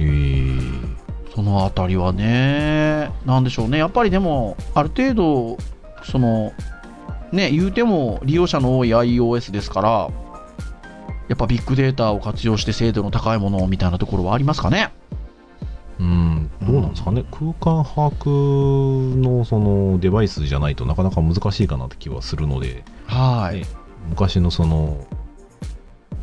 [0.00, 0.96] えー、
[1.32, 5.58] そのあたりはね、なんでしょうね、やっぱりでも、ある程度、
[6.02, 6.52] その、
[7.30, 9.90] ね、言うても利用者の多い iOS ですから、
[11.28, 14.92] やっぱビッグデータを活用して精度の高いものみたいなところはありますかね。
[16.02, 16.50] うん。
[16.62, 22.84] どうなんですかね、空間把握のそのデバイスじゃないとなかなか難しいかなって気はするので。
[23.06, 23.60] はい。
[23.60, 23.66] ね。
[24.10, 25.06] 昔のその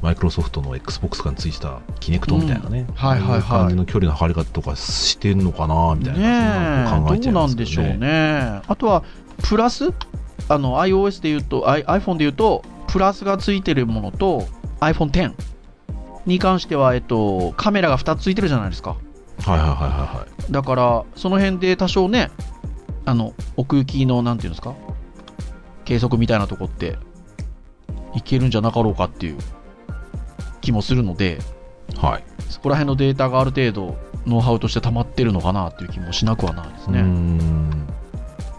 [0.01, 2.95] マイクロソフトの XBOX がついてたキネクトみたいなね、うん。
[2.95, 3.41] はいはいはい。
[3.41, 8.61] 感じの距離の測り方とかしてんのかなみたいな、ね考ええ、どうちゃいますけどなんでしょうね。
[8.67, 9.03] あとは、
[9.43, 9.93] プラス、
[10.49, 14.47] あの iOS で言うと、I- iPhone で言うと、プラスがついてるものと、
[14.79, 15.35] iPhone X
[16.25, 18.97] に関しては、えっと、カメラが2つついてるじゃないですか。
[19.45, 20.51] はいはいはいはいはい。
[20.51, 22.31] だから、その辺で多少ね、
[23.05, 24.75] あの、奥行きの、なんていうんですか、
[25.85, 26.97] 計測みたいなとこって、
[28.15, 29.37] いけるんじゃなかろうかっていう
[30.61, 31.39] 気もするので、
[31.97, 32.23] はい。
[32.49, 37.01] そこら辺のデータがある程度、ノウハウとして溜まってるのかなっていう気もしなくはないですね。
[37.01, 37.87] ん。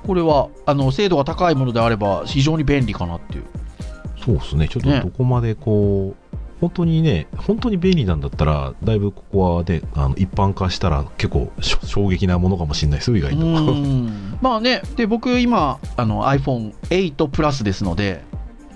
[0.06, 3.44] これは、あの、精度が高いものであれば、非常に便利かなっていう。
[4.24, 4.68] そうですね。
[4.68, 5.00] ちょっとね。
[5.00, 6.29] どこまでこう、
[6.60, 18.24] 本当にね本当に便利なんだったらだいぶここはねあの一般化したら結構衝撃なものかもしれないですよ意外と、うんまあね、で、僕今、あの iPhone8 プラスですので、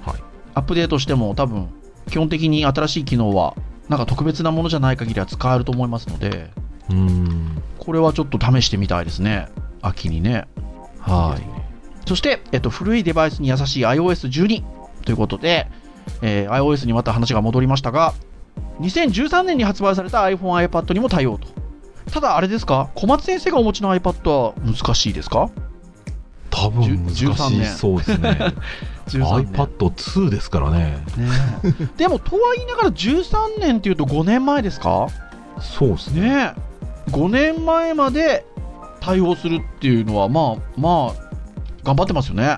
[0.02, 0.20] はい
[0.54, 1.68] アップデートしても多分、
[2.08, 3.56] 基本的に新しい機能は、
[3.88, 6.50] なんか特別なものじゃない限りは使えると思いますので、
[6.90, 7.62] うん。
[7.78, 9.48] これはちょっと試してみたいですね。
[9.80, 10.46] 秋にね。
[11.00, 11.42] はい。
[12.06, 14.62] そして、えっと、古いデバイスに優しい iOS12
[15.04, 15.66] ということで、
[16.22, 18.14] えー iOS にまた話が戻りましたが、
[18.80, 21.48] 2013年に発売された iPhone、iPad にも対応と。
[22.12, 22.90] ただ、あれですか？
[22.94, 25.50] 小松先生がお持ちの iPad は難しいですか？
[26.50, 28.38] 多分難し13い年そうですね。
[29.08, 30.78] iPad2 ですからね。
[31.16, 31.28] ね
[31.64, 35.08] えでも、とは言いながら13年っていうと5年前ですか？
[35.60, 36.20] そうですね。
[36.20, 38.46] ねえ5年前まで
[39.00, 41.30] 対応するっていうのは、まあ、まあ、
[41.82, 42.56] 頑張ってますよね。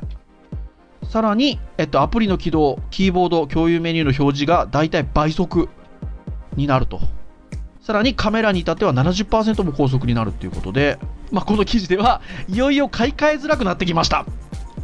[1.08, 5.68] さらに、えっと、アプリの起動、キーボード、共有メニューの表示が大体倍速
[6.56, 7.00] になると。
[7.80, 10.98] さらにカメラに至っては70%も高速になるっていうことで、
[11.30, 14.26] まあ、この記事では、いよいよ買い替えづらくなってきました。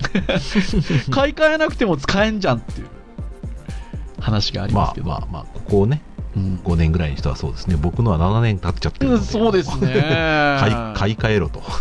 [1.10, 2.86] 買い替えなくても使えんじゃんっていう
[4.20, 5.08] 話がありまますあけど。
[5.08, 6.00] まあまあ、ここをね、
[6.36, 7.76] うん5年ぐらいにしてはそうですね。
[7.76, 9.24] 僕のは7年経っちゃってるので。
[9.24, 9.88] そうですね。
[10.60, 11.62] 買い買い替えろと。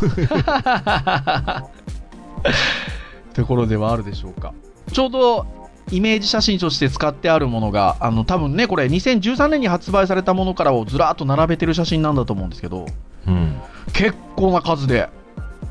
[3.33, 4.53] ところではあるでしょうか。
[4.91, 5.45] ちょうど
[5.91, 12.85] イメージ写真として使ってあるものが、あの多分ね、これ2013年に発売されたものからをずらっと並べてる写真なんだと思うんですけど、
[13.27, 13.61] うん。
[13.93, 15.09] 結構な数で、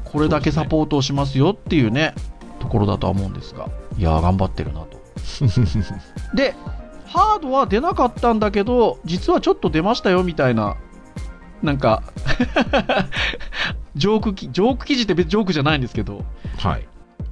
[0.04, 2.14] これだけサポートをしますよっていうね、
[2.58, 5.00] ところだとは思うんですが、いやー、頑張ってるなと。
[6.34, 6.54] で、
[7.06, 10.76] ハードは出なかったんだけど、実はちょっと出ましたよみたいな、
[11.62, 12.02] なんか、
[13.96, 16.24] ジョークき、ジョーク記事って別にジョークじゃないんですけど、
[16.58, 16.86] はい。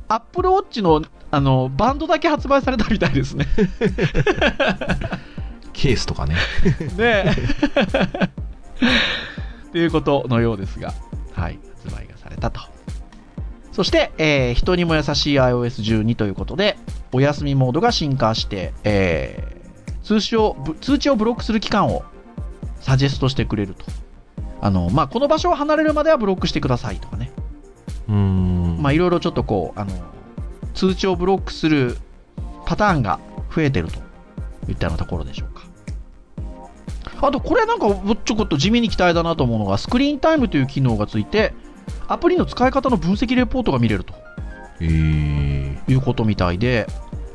[0.09, 3.47] アップルウォッチのあのバンドだけ発売されたみたいですね。
[5.75, 6.35] ケースとかね。
[6.97, 7.35] ねえ。
[9.71, 10.95] ということのようですが、
[11.35, 12.61] はい、発売がされたと。
[13.73, 16.79] そして、えー人にも優しい iOS12 ということで、
[17.13, 19.59] お休みモードが進化して、えー
[20.03, 22.03] 通知をぶ通知をブロックする期間を
[22.81, 23.85] サジェストしてくれると。
[24.63, 27.31] あのまあ、この場所を離れるまではブロックしてくださいとかね。
[28.09, 28.48] うーん。
[28.79, 29.93] まあ、いろいろちょっとこう、あの、
[30.75, 31.97] 通知をブロックする
[32.65, 33.19] パターンが
[33.55, 33.99] 増えてると
[34.69, 35.67] いったようなところでしょうか。
[37.21, 37.89] あと、これなんか
[38.25, 41.53] ちょこっと地味に期待だなと思うのが、スクリーンタイムという機能がついて、
[42.07, 44.15] アプリの使い方の分析レポートが見れると
[44.81, 46.87] えー、いうことみたいで、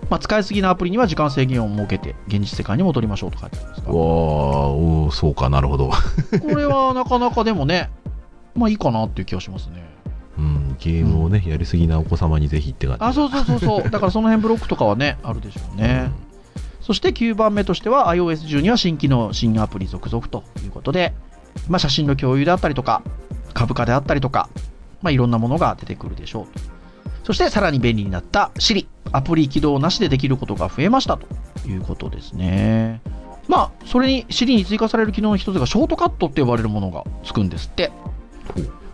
[0.10, 5.90] まあ、使いすぎなアプリには時間制限を設けて、現実世界に戻りましょうと書いてありますがわー、おーそうかなるほど。
[6.42, 7.90] これはなかなかでもね、
[8.56, 9.84] まあいいかなっていう気がしますね。
[10.74, 13.04] うん、ゲームをね、やりすぎなお子様にぜひって感じ。
[13.04, 13.84] あ、そうそうそうそう。
[13.92, 16.12] だからその辺ブロックとかはね、あるでしょうね。
[16.82, 21.14] そして9番目としては iOS12 は新機能、新アプリ続々ということで、
[21.70, 23.02] まあ、写真の共有であったりとか、
[23.54, 24.50] 株価であったりとか、
[25.02, 26.74] まあ、いろんなものが出てくるでしょうと。
[27.24, 31.28] そしてさらに便利になった Siri、アプリ起動なしでできることが増えましたと
[31.68, 33.02] いうことですね。
[33.48, 37.92] まあ、それに Siri に追加される機能の一つがショートカットって呼ばれるものがつくんですって。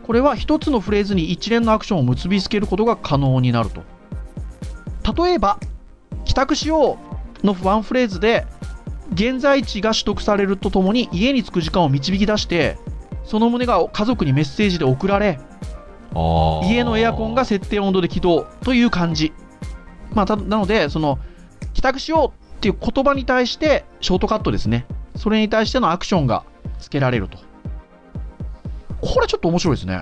[0.09, 3.83] これは一つのフレーズに一連のアクションを結びつけることが可能になると。
[5.23, 5.59] 例えば、
[6.25, 6.97] 帰宅しよ
[7.43, 8.47] うのワンフレーズで、
[9.13, 12.79] 現在地が取得されるとともに家に着く時間を導き出して、
[13.23, 15.39] その旨が家族にメッセージで送られ、
[16.63, 19.31] 家のエアコンが設定温度で起動という感じ。
[20.15, 21.19] まあ、たなので、その、
[21.75, 24.87] 帰宅しようっていう言葉に対して、ショートカットですね。
[25.15, 26.45] それに対してのアクションが
[26.79, 27.48] つけられると。
[29.01, 30.01] これちょっと面白いですね。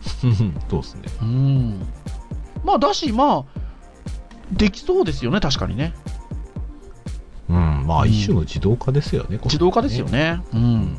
[0.70, 1.02] そうですね。
[1.22, 1.86] うん。
[2.64, 3.60] まあ、だし、まあ、
[4.52, 5.94] できそうですよね、確かにね。
[7.48, 10.06] うん、まあ、うん一種の自動化ですよね、これ自動化ですよ。
[10.06, 10.42] ね。
[10.52, 10.56] う。
[10.56, 10.98] うん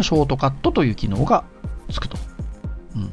[0.00, 1.44] ショートカットという機能が
[1.90, 2.16] つくと。
[2.94, 3.10] うん。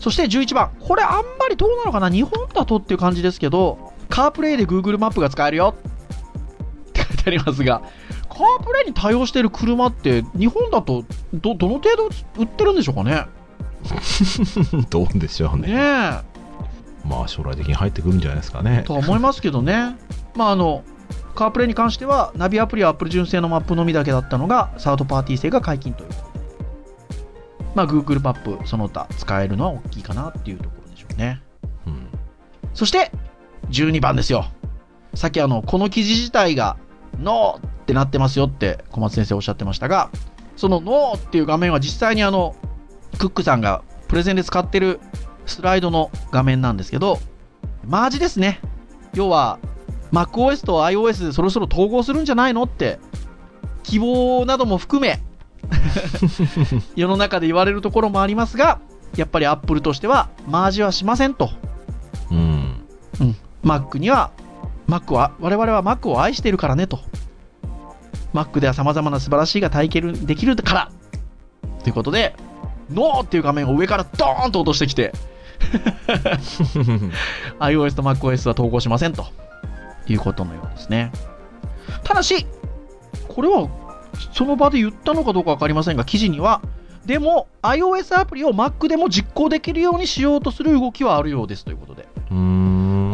[0.00, 0.70] そして11番。
[0.80, 2.10] これあんまりどうなのかな？
[2.10, 5.74] 日本だとっていう感じですけど、カープレイで Google マップが使えるよ
[6.88, 7.82] って書いてありますが、
[8.36, 13.26] カープレイに対応している車って日本だとど、どの程度売ってるんでしょうかね？
[14.90, 15.74] どうでしょうねね。
[15.74, 16.34] え。
[17.06, 18.82] まあ、将来的に入ってくるんじゃないですかね。
[18.86, 19.96] とは思いますけどね。
[20.34, 20.82] まああの、
[21.34, 26.10] カープレイに関しては、ナビアプリは Apple 純正のマップのみだけだったのが、サードパーティー製が解禁という。
[27.74, 31.42] まあ Google マップその他使えるのは大きいかなっていうところでしょうね。
[31.86, 32.08] うん。
[32.72, 33.12] そして、
[33.70, 34.46] 12番ですよ。
[35.14, 36.76] さっきあの、この記事自体が、
[37.20, 40.10] ノーってなってますよって小松先生おっしゃってましたが、
[40.56, 42.56] そのノーっていう画面は実際にあの、
[43.18, 45.00] クックさんがプレゼンで使ってる
[45.44, 47.18] スライドの画面なんですけど、
[47.86, 48.60] マージですね。
[49.12, 49.58] 要は、
[50.12, 52.98] MacOS と iOS でそろそろ統合するんじゃないのって、
[53.82, 55.20] 希望なども含め、
[56.96, 58.80] 世の中で言われるところもありますが、
[59.16, 61.50] やっぱり Apple としては、マージはしませんと。
[62.30, 62.86] うん。
[63.20, 64.30] うん、Mac には
[64.88, 67.00] Mac は、我々は Mac を愛しているからねと。
[68.34, 70.90] Mac では様々な素晴らしいが体験できるから。
[71.82, 72.34] ということで、
[72.90, 75.12] ノーっていう画面を上からドーンと落としてきて、
[77.60, 79.26] iOS と MacOS は統合しませんと
[80.08, 81.12] いうことのようですね。
[82.02, 82.46] ただし、
[83.28, 83.68] これは
[84.32, 86.60] その場で言ったのかどうか分かりませんが、記事には、
[87.06, 92.08] でも iOS アプリを Mac でも実行できるようにしようとする動きはあるようですということで、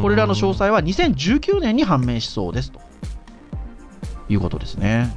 [0.01, 2.81] これらの詳細は2019年に判明しそうですと
[4.31, 5.15] いうことですね。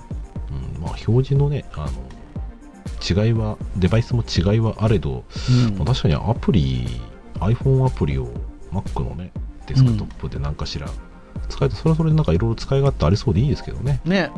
[0.49, 6.87] うんまあ、表示のねあの違いはデバイスも違いはあれど、うんまあ確かにアプリ
[7.35, 8.29] iPhone アプリを
[8.71, 9.31] Mac のね
[9.67, 10.89] デスクトップで何かしら
[11.49, 14.31] 使えて、それはそれでなんかいろいろ使い勝手ありそうでいいですけどねね。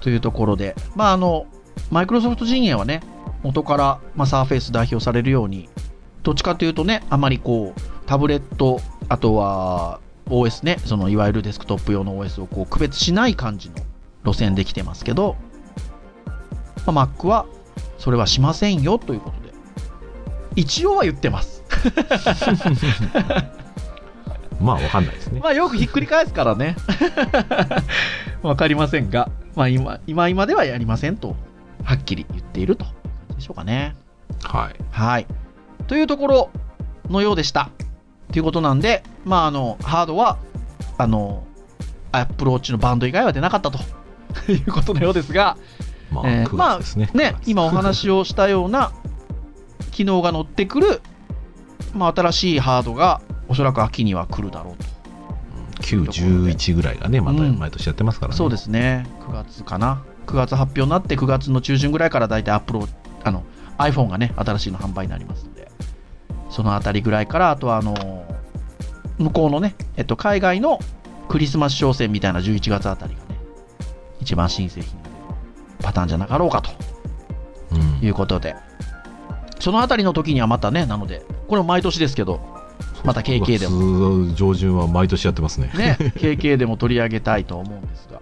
[0.00, 1.46] というところで、まあ、あの、
[1.90, 3.00] マイクロソフト陣営はね、
[3.42, 5.68] 元から、まあ、サーフェイス代表されるように、
[6.22, 13.76] どっちかというとね、あまりこう、タブレット、あとは OS ね、そのいわゆるデスクトップ用の OS をこう区別しない感じの
[14.24, 15.36] 路線できてますけど、
[16.86, 17.46] まあ、Mac は
[17.98, 19.54] それはしませんよということで、
[20.56, 21.62] 一応は言ってます。
[24.60, 26.76] まあわかんないですねまあよくひっくり返すからね。
[28.42, 31.36] わかりませんが、まあ今、今今ではやりませんと、
[31.82, 32.86] はっきり言っていると
[33.34, 33.94] でしょうかね。
[34.42, 35.26] はいはい。
[35.86, 36.50] というところ
[37.10, 37.70] のようでした。
[38.32, 40.38] ということなんで、まああの、ハードは、
[40.98, 41.44] あの、
[42.12, 43.78] アップルウォッチのバンド以外は出なかったと
[44.52, 45.56] いうことのようですが、
[46.10, 48.92] まあ、えー9月ですね、ね、今お話をしたような
[49.90, 51.00] 機能が乗ってくる、
[51.94, 54.94] まあ新しいハードがおそらく秋には来るだろうと。
[55.82, 57.58] 911ぐらいがねまたうん。
[57.58, 62.88] 毎年やってますからね、そうですね、9月かな、9月発表になって、9月の中旬ぐらいから大体アップロー
[63.22, 63.42] あの
[63.78, 65.70] iPhone がね、新しいの販売になりますので、
[66.50, 67.94] そのあたりぐらいから、あとはあの
[69.18, 70.78] 向こうのね、えっと、海外の
[71.28, 73.23] クリスマス商戦みたいな11月あたりがね、
[74.24, 74.98] 一番新製品
[75.82, 76.70] パターンじゃなかろうかと。
[77.72, 78.04] うん。
[78.06, 78.56] いうことで、
[79.60, 82.40] そのあたりの時にはまたね、なので、これも毎年ですけど、
[83.04, 83.76] また KK でも。
[83.76, 85.70] 9月上旬は毎年やってますね。
[85.76, 88.20] ね、KK でも取り上げたいと思うんですが。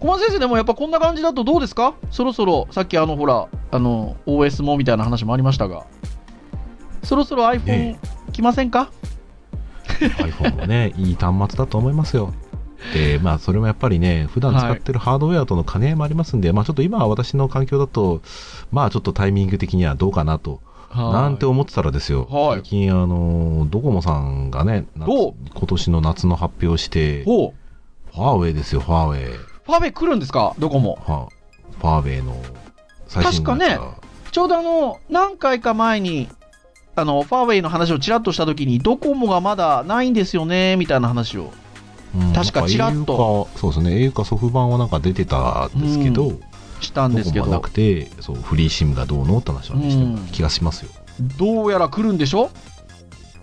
[0.00, 1.94] 小松先生でもやっぱこんな感じだとどうですか？
[2.10, 5.84] そろそろ、さっきあのほら、あの、OS もみたいな話もありましたが、
[7.02, 7.96] そろそろ iPhone え。
[8.32, 8.90] 来ませんか
[9.86, 12.32] ？iPhone もねいい端末だと思いますよ
[12.92, 18.20] でまあそれもやっぱりね普段使ってるハードウェアとの兼ね合いもありますんで、まあちょっと今は私の環境だと
[18.70, 20.60] まあちょっとタイミング的にはどうかなと
[20.94, 22.60] なんて思ってたらですよ、はい。
[22.60, 25.34] 最近あのドコモさんがね今
[25.66, 27.24] 年の夏の発表をして。
[27.24, 29.32] ファーウェイですよファーウェイ。
[29.32, 30.54] ファーウェイ来るんですか？
[30.60, 30.98] どこも。
[31.04, 31.28] は
[31.80, 32.40] ファーウェイの
[33.08, 33.86] 最新のやつが。
[33.86, 36.28] 確ちょうどあの、何回か前に、
[36.96, 41.52] あの、ファーウェイの話をちらっとした時に、ドコモがまだないんですよね、みたいな話を。
[42.16, 42.32] うん。
[42.32, 43.48] 確かちらっと。
[43.56, 43.90] そうですね。
[43.92, 46.40] au かソフ版はなんか出てたんですけど、う
[46.80, 47.46] したんですけど。
[47.46, 50.16] なく、てそうフリーシムがどうのって話はね、してうん。
[50.16, 50.90] た気がしますよ。
[51.38, 52.50] どうやら来るんでしょ？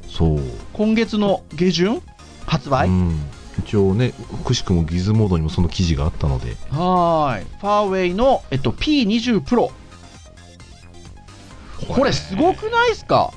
[0.10, 0.41] そう、
[0.73, 2.01] 今月の下旬？
[2.45, 3.19] 発売、うん、
[3.60, 6.57] 一応ねくしくもギズモードにもその記事があったので。
[6.69, 7.45] はーい。
[7.45, 9.71] ファーウェイの、えっと、P20 Pro。
[11.88, 13.31] これすごくないですか？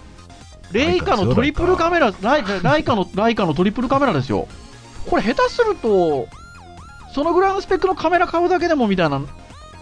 [0.73, 4.49] レイカのトリプルカメラ、ライライカの、ライカのトリプルカメラですよ。
[5.09, 6.29] これ下手すると、
[7.15, 9.21] そのぐらいのスペックのカメラ買うだけでもみたいな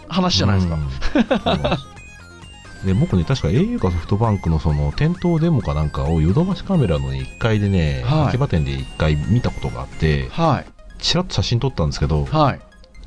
[0.07, 1.39] 話じゃないですか。
[1.39, 1.77] か。
[2.85, 10.65] で僕ね、確か au かソフトバンクのその店頭デモかなんかをヨドバシカメラの1階でね、はい秋葉店で1回見たことがあって、はい。
[11.01, 12.59] ちらっと写真撮ったんですけど、はい。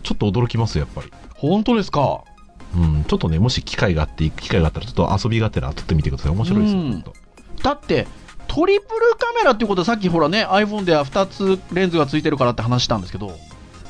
[0.03, 1.13] ちょっと驚きますよ、やっぱり。
[1.35, 2.23] 本当ですか？
[2.75, 6.33] うん、ちょっとね、もし機会があって、行く機会があったら、ちょっと遊びがてら撮ってみてください。
[6.33, 7.05] 面白いですよ、うん
[7.63, 8.07] だって、
[8.49, 13.37] トリプルカメラっていうことはさっきほらね、iPhone では2つレンズがついてるからって話したんですけど、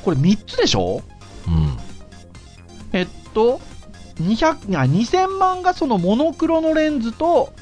[0.03, 1.01] これ3つでしょ？
[1.47, 1.77] うん。
[2.93, 3.59] えっと、
[4.21, 7.53] 200あ2000万画素のモノクロのレンズと、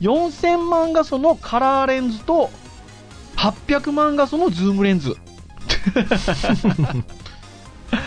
[0.00, 2.50] 4000万画素のカラーレンズと、
[3.36, 5.16] 800万画素のズームレンズ。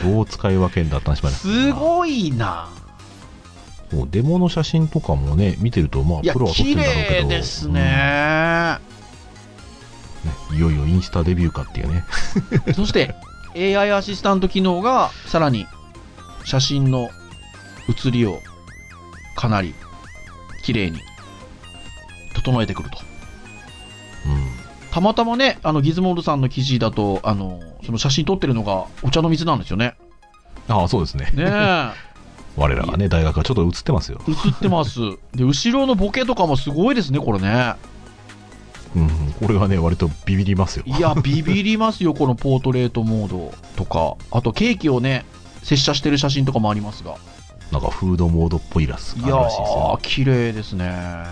[0.03, 2.69] どう使い分けんだって話ますすごいな。
[3.91, 7.26] もうデモの写真とかもね、見てると、まあ、プロは撮ってるんだろうけど。
[7.26, 7.71] 綺麗ですね。
[7.71, 8.97] うん
[10.28, 12.04] ねいよいよインスタデビューかっていうね。
[12.76, 13.15] そして、
[13.56, 15.68] AI アシスタント機能が、さらに、
[16.43, 17.09] 写真の
[17.88, 18.41] 写りを、
[19.36, 19.74] かなり、
[20.64, 21.01] 綺麗に、
[22.34, 22.97] 整えてくると。
[24.26, 24.51] うん。
[24.91, 29.95] たまたまね、あの、ギズモードさんの記事だと、あの、その写真撮ってるのが、お茶の水なんですよね。
[30.68, 31.32] ああ、そうですね。
[31.34, 31.91] ねえ。
[32.58, 34.20] 我らがね、大学はちょっと映ってますよ。
[34.28, 34.99] 映ってます。
[35.34, 37.76] で、後ろのボケとかもすごいですね、これね。
[38.95, 39.10] うん。
[39.39, 40.84] これはね、割とビビりますよ。
[40.88, 44.16] いや、ビビりますよ、このポートレートモードとか。
[44.32, 45.26] あと、ケーキをね、
[45.62, 47.16] 接写してる写真とかもありますが。
[47.72, 51.26] なんかフードモードっぽいラスいやあるらしいですよー、綺麗ですね。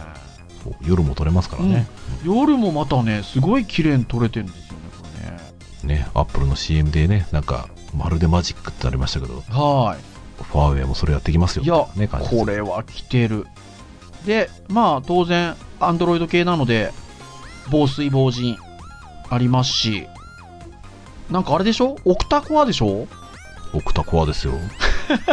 [0.86, 1.88] 夜も撮れますからね。
[2.24, 5.08] 夜もまたね、すごい綺麗に撮れてるんですよね、こ
[5.88, 6.00] れね。
[6.00, 9.96] ね、アップルの CM でね、なんか、まるでマジックってありましたけど、は
[10.44, 11.64] ファーウェイもそれやってきますよ。
[11.64, 11.66] い。
[11.66, 13.46] いや、これは来てる。
[14.26, 16.92] で、まあ、当然、アンドロイド系なので、
[17.70, 18.58] 防水防塵
[19.30, 20.08] ありますし、
[21.30, 21.98] なんかあれでしょ？
[22.06, 23.08] オクタコアでしょ？
[23.74, 24.54] オクタコアですよ。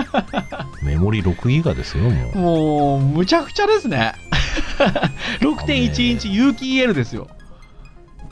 [0.82, 2.38] メモリ6ギガですよ、もう。
[2.38, 4.14] もう、むちゃくちゃですね。
[5.40, 7.28] 6.1インチ有機 EL ですよ。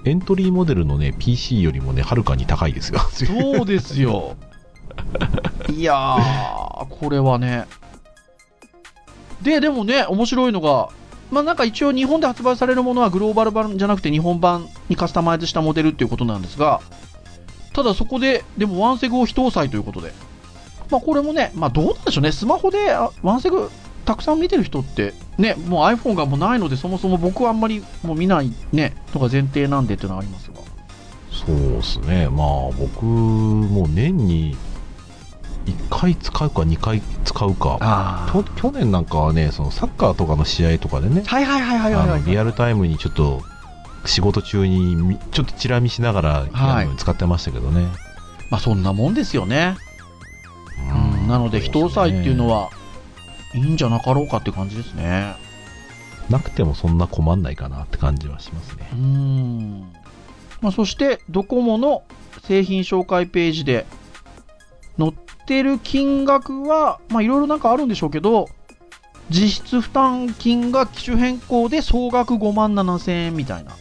[0.04, 3.00] エントリーモデルのね、PC よりもね、はるかに高いですよ。
[3.12, 4.36] そうですよ。
[5.72, 7.66] いやー、これはね。
[9.42, 10.88] で、でもね、面白いのが、
[11.30, 16.80] まあなんか一応日本で発売されるものはグローバル版じゃなくて日本版にカスタマイズしたモデルっていうことなんですが、
[17.72, 20.12] ただそこで、でもワンセグを非搭載ということで。
[20.90, 23.70] まあこれもね、まあどうなんでしょうね、スマホでワンセグ
[24.04, 30.56] たくさん見てる人って、ね、もう iPhone がもうないので、そもそも僕はあんまりもう見ないね、のが前提なんでっていうのはありますが。
[31.30, 32.28] そうですね。
[32.28, 34.56] まあ、僕も年に
[35.66, 37.78] 1回使うか2回使うか。
[37.80, 42.18] あと去年なんかはね、そのサッカーとかの試合とかでね、はいはいはいはいはい、はい。
[42.18, 43.42] あのリアルタイムにちょっと
[44.06, 47.86] 仕事中にみちょっとチラ見しながら、はい使ってましたけどね。
[48.50, 49.76] まあそんなもんですよね。
[51.22, 52.62] うん、なので、非搭載っていうのは。
[52.64, 52.70] は
[53.54, 55.34] いいんじゃなかろうかって感じですね。
[56.28, 58.96] なくてもそんな困んないかなって感じはしますねう。
[58.96, 59.92] ん。
[60.60, 62.04] まあそして、ドコモの
[62.44, 63.86] 製品紹介ページで
[64.98, 65.12] 載っ
[65.50, 68.48] てる金額は、まあいろいろなんかあるんでしょうけど、
[69.30, 73.72] 実質負担金が機種変更で総額5万7千円みたいな。
[73.72, 73.80] うん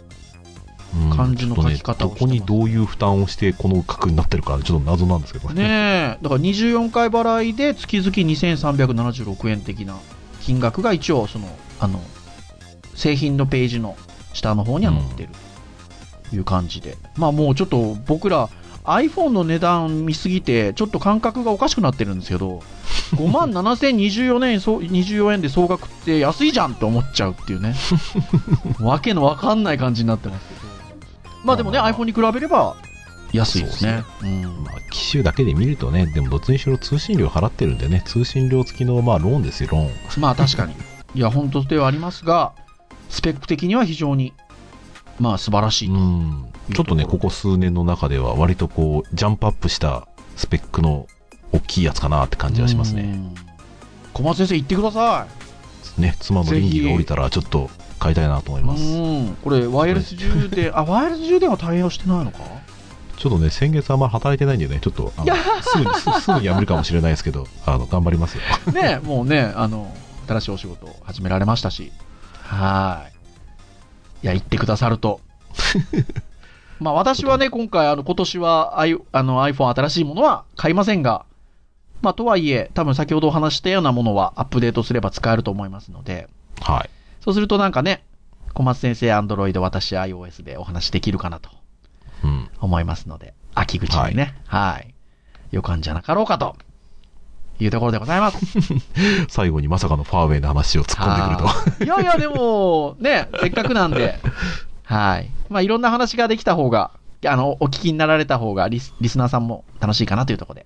[1.16, 10.00] 感じの書き方をしてますちょっとねどこにどういう負担をしてこの額になってるかちょっと謎なんですけどねえ、だから24回払いで月々2376円的な
[10.42, 11.48] 金額が一応その、
[11.80, 12.02] あの、
[12.96, 13.96] 製品のページの
[14.34, 15.30] 下の方には載ってる
[16.32, 16.98] という感じで。
[17.18, 18.50] まあもうちょっと僕ら
[18.90, 22.64] iPhone の値段見すぎてちょっと感覚がおかしくなってるんですけど、
[23.14, 27.76] 5万7024円、そう24円で総額って安いじゃんって思っちゃうっていうね。
[28.82, 30.62] わけのわかんない感じになってますけど。
[31.44, 32.76] まあでもね、iPhone に比べれば
[33.32, 34.04] 安いですね。
[34.24, 39.90] うんまあ、機種だけで見るとね、でもどっちにしろ通信料払ってるんでね、通信料付きのまあローンですよ、ローン。
[40.18, 40.74] まあ確かに。
[41.16, 42.54] いや、本当ではありますが、
[43.10, 44.34] スペック的には非常に、
[45.20, 45.96] まあ素晴らしいと。
[45.96, 46.49] うん。
[46.74, 51.08] ちょっとね、ここ数年の中では割とこう、ジャンプアップしたスペックの
[51.52, 53.02] 大きいやつかなって感じはしますね。
[53.04, 53.36] うん。
[54.14, 55.28] 小松先生言ってくださ
[55.98, 58.66] ね、妻の倫理が降りたらちょっと買いたいなと思いい。
[58.66, 58.84] ます。
[58.84, 58.86] う
[59.32, 59.38] ん。
[59.44, 62.40] これ、ワイヤレス充電、 あ、ワイヤレス充電は対応してないのか？
[63.18, 68.44] ちょっとね、先月あんまり働いてないんでね、ちょっとあのすぐにすすぐに辞めるかもしれないですけど、あの頑張りますよ。
[68.72, 69.94] ね、もうね、あの、
[70.28, 71.92] 新しいお仕事を始められましたし。
[72.44, 73.04] は
[74.24, 74.26] い。
[74.26, 75.20] いや、言ってくださると。
[76.80, 81.26] まあ私はね、今回、あの、今年は、I、あの iPhone 新しいものは買いませんが、
[82.02, 86.30] まあとはいえ、多分先ほどお話ししたようなものはアップデートすれば使えると思いますので、
[86.62, 86.90] はい。
[87.22, 88.04] そうするとなんかね、
[88.54, 91.50] 小松先生、Android、私、iOS でお話できるかなと
[92.24, 92.50] うん。
[92.60, 94.94] 思いますので、秋口にね、はい。
[95.52, 96.56] 予感じゃなかろうかと、
[97.60, 98.38] いうところでございます。
[99.28, 101.84] 最後にまさかのファーウェイの話を突っ込んでくると。
[101.84, 104.20] いやいや、でも、ね、せっかくなんで、
[104.90, 105.30] はい。
[105.50, 106.90] まあ、いろんな話ができた方が、
[107.24, 110.66] あの、お聞きになられた方がリス、リスナーさんも楽しいかなというところで、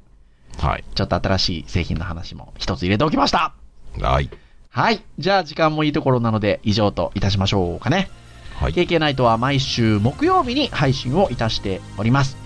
[0.59, 0.83] はい。
[0.95, 3.53] ちょっと新しい製品の話も一つ入れておきました。
[3.99, 4.29] はい。
[4.69, 5.03] はい。
[5.19, 8.09] じゃあ、時間もいいところなので、以上といたしましょうかね。
[8.55, 8.71] はい。
[8.71, 12.37] KK ナイトは毎週木曜日に配信をいたしております。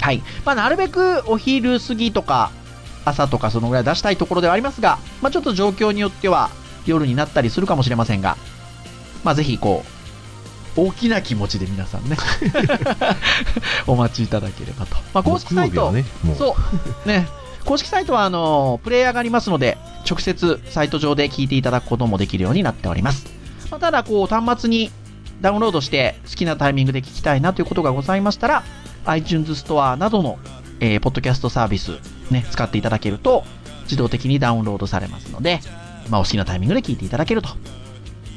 [0.00, 0.22] はい。
[0.46, 2.50] まあ、なるべくお昼過ぎとか、
[3.04, 6.48] 朝とかそのぐらい出したいところではありますが、まあ、ちょっと状況によっては
[6.86, 8.38] 夜になったりするかもしれませんが、
[9.22, 9.93] まあ、ぜひこう、
[10.76, 12.16] 大きな気持ちで皆さんね、
[13.86, 14.96] お待ちいただければと。
[15.12, 16.04] まあ、公式サイト、ね、
[16.36, 16.56] そ
[17.04, 17.08] う。
[17.08, 17.28] ね。
[17.64, 23.26] 公式サイトは、あの、プレイヤーがありますので、直接サイト上で聞いていただくこともできるようになっております。
[23.70, 24.90] まあ、ただ、こう、端末に
[25.40, 28.64] ダウンロードして好きなタイミングで聞きたいなということがございましたら、
[29.06, 30.38] iTunes ストアなどの、
[30.80, 31.92] えーポッドキャストサービス、
[32.30, 33.44] ね、使っていただけると、
[33.84, 35.60] 自動的にダウンロードされますので、
[36.10, 37.48] まあ、お好きなタイミングで聞いていただけると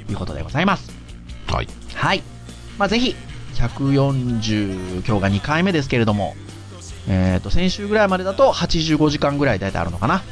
[0.09, 0.96] いうことでございます。
[1.47, 1.67] はい。
[1.93, 2.23] はい。
[2.77, 3.15] まあ、ぜひ、
[3.55, 6.35] 140、今日が2回目ですけれども、
[7.07, 10.23] えっ、と、先週ぐらいまでだと85時間ぐらい大体あるのかな。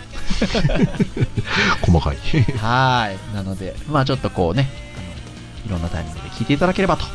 [1.81, 2.17] 細かい。
[2.59, 3.35] はい。
[3.35, 7.05] なので、まあちょっとこうね、あの、いろんなタイミングで聞いていただければと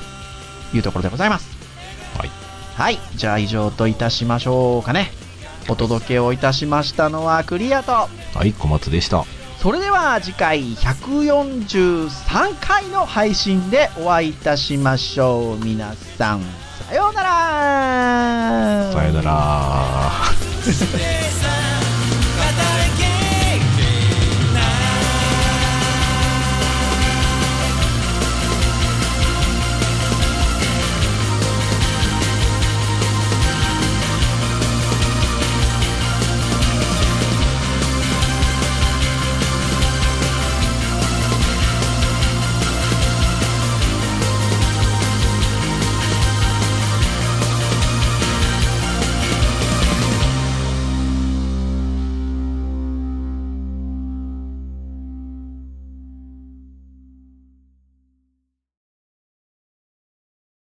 [0.74, 1.48] いうところでございます。
[2.16, 2.30] はい。
[2.76, 2.98] はい。
[3.16, 5.12] じゃあ以上といたしましょうかね。
[5.68, 8.08] お届けをいたしましたのはクリアと、は
[8.44, 9.24] い、小松でした。
[9.60, 12.08] それでは次回143
[12.62, 15.62] 回の配信でお会いいたしましょう。
[15.62, 16.42] 皆さん、
[16.88, 20.12] さようならさようなら。